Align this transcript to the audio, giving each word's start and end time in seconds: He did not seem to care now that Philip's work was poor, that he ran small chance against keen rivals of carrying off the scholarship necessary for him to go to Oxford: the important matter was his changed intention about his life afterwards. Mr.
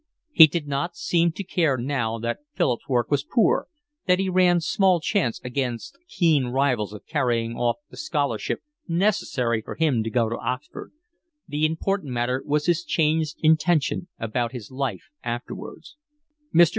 He 0.31 0.47
did 0.47 0.67
not 0.67 0.95
seem 0.97 1.31
to 1.33 1.43
care 1.43 1.77
now 1.77 2.17
that 2.17 2.39
Philip's 2.55 2.89
work 2.89 3.11
was 3.11 3.23
poor, 3.23 3.67
that 4.07 4.17
he 4.17 4.29
ran 4.29 4.59
small 4.59 4.99
chance 4.99 5.39
against 5.43 5.95
keen 6.07 6.47
rivals 6.47 6.91
of 6.91 7.05
carrying 7.05 7.53
off 7.55 7.75
the 7.91 7.97
scholarship 7.97 8.61
necessary 8.87 9.61
for 9.61 9.75
him 9.75 10.01
to 10.01 10.09
go 10.09 10.27
to 10.27 10.39
Oxford: 10.39 10.91
the 11.47 11.67
important 11.67 12.11
matter 12.13 12.41
was 12.43 12.65
his 12.65 12.83
changed 12.83 13.35
intention 13.41 14.07
about 14.17 14.53
his 14.53 14.71
life 14.71 15.11
afterwards. 15.23 15.97
Mr. 16.51 16.69